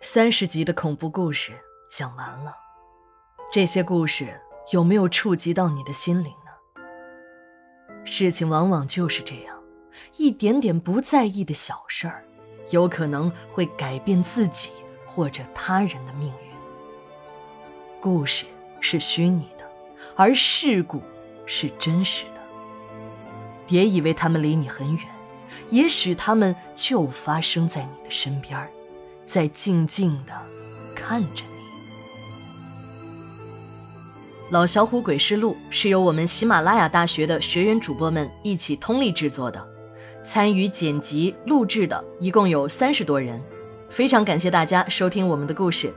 [0.00, 1.52] 三十集的恐怖故事
[1.90, 2.54] 讲完了，
[3.50, 4.38] 这些故事
[4.70, 6.82] 有没有触及到你的心灵呢？
[8.04, 9.58] 事情往往就是这样，
[10.18, 12.22] 一点点不在意的小事儿，
[12.70, 14.72] 有可能会改变自己
[15.06, 16.52] 或者他人的命运。
[17.98, 18.44] 故事
[18.80, 19.66] 是虚拟的，
[20.14, 21.02] 而事故
[21.46, 22.40] 是真实的。
[23.66, 25.06] 别以为他们离你很远，
[25.70, 28.70] 也许他们就发生在你的身边儿。
[29.26, 30.32] 在静静的
[30.94, 31.56] 看着你。
[34.50, 39.68] 老小虎鬼事录是由我们喜马拉雅大学的学员主播们一起通力制作的，
[40.22, 43.42] 参与剪辑录制的一共有三十多人，
[43.90, 45.92] 非常感谢大家收听我们的故事。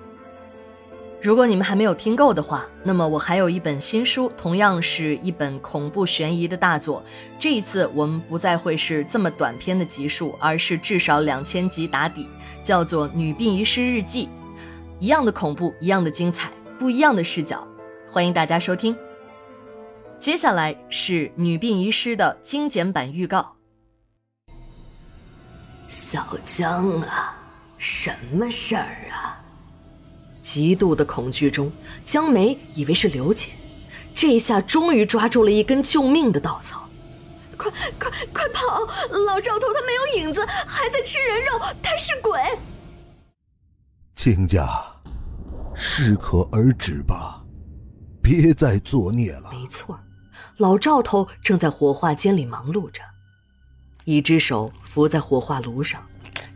[1.22, 7.04] 如果你们还没有听够的话，那么我还有一本新书，同样是一本恐怖悬疑的大作。
[7.38, 12.26] 这一次我们不再会是这么短篇的集数，而是至少两千集打底，
[12.64, 14.28] 叫做《女病遗失日记》，
[14.98, 17.68] 一样的恐怖，一样的精彩，不一样的视角，
[18.10, 18.96] 欢迎大家收听。
[20.18, 23.58] 接下来是《女病遗失》的精简版预告。
[25.90, 27.36] 小江啊，
[27.78, 29.29] 什么事儿啊？
[30.52, 31.72] 极度的恐惧中，
[32.04, 33.50] 江梅以为是刘姐，
[34.16, 36.90] 这下终于抓住了一根救命的稻草。
[37.56, 37.70] 快
[38.00, 38.80] 快快跑！
[39.28, 42.42] 老赵头他没有影子，还在吃人肉，他是鬼。
[44.16, 44.68] 亲家，
[45.76, 47.44] 适可而止吧，
[48.20, 49.52] 别再作孽了。
[49.52, 50.00] 没错，
[50.58, 53.04] 老赵头正在火化间里忙碌着，
[54.04, 56.04] 一只手扶在火化炉上，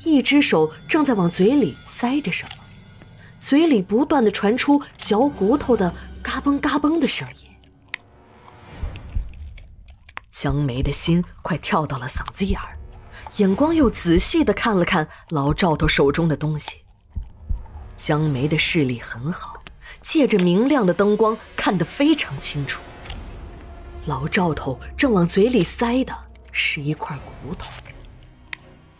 [0.04, 2.63] 一只手正在往嘴里塞着什么。
[3.44, 7.50] 嘴里不断的传出嚼骨头的嘎嘣嘎嘣的声音，
[10.32, 12.78] 江梅的心快跳到了嗓子眼儿，
[13.36, 16.78] 眼光又仔细的看了看老赵头手中的东西。
[17.98, 19.62] 江梅的视力很好，
[20.00, 22.82] 借着明亮的灯光看得非常清楚。
[24.06, 26.16] 老赵头正往嘴里塞的
[26.54, 27.70] 是一块骨头。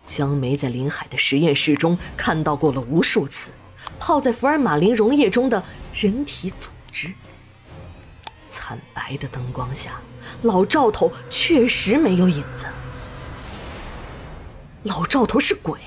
[0.06, 3.50] 江梅在林海的实验室中看到过了无数次。
[4.00, 5.64] 泡在福尔马林溶液中的
[5.94, 7.14] 人体组织，
[8.50, 10.00] 惨白的灯光下，
[10.42, 12.66] 老赵头确实没有影子。
[14.84, 15.80] 老赵头是鬼，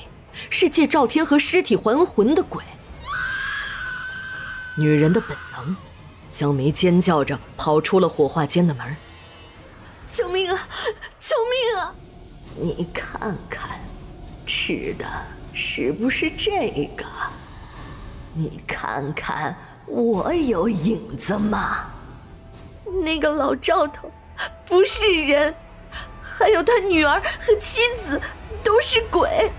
[0.48, 2.64] 是借赵天和尸体还魂的鬼。
[4.78, 5.76] 女人的本能，
[6.30, 8.96] 江梅尖叫着跑出了火化间的门。
[10.08, 10.68] 救命啊！
[11.18, 11.94] 救命啊！
[12.58, 13.78] 你看看，
[14.46, 15.04] 吃的
[15.52, 17.04] 是不是这个？
[18.36, 21.86] 你看看，我有影子吗？
[23.02, 24.10] 那个老赵头
[24.66, 25.54] 不是人，
[26.22, 28.20] 还有他女儿和妻子
[28.62, 29.50] 都是鬼。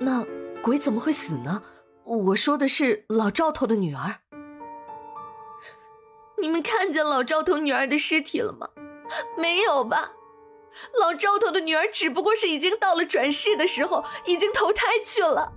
[0.00, 0.26] 那
[0.60, 1.62] 鬼怎么会死呢？
[2.04, 4.16] 我说的是老赵头的女儿。
[6.40, 8.68] 你们看见老赵头女儿的尸体了吗？
[9.36, 10.10] 没有吧？
[11.00, 15.52] 老赵头的女儿只不过是已经到了转世的时候，已经投胎去了。